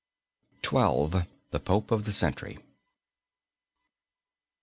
THE 0.71 1.59
POPE 1.63 1.91
OF 1.91 2.05
THE 2.05 2.11
CENTURY. 2.11 2.57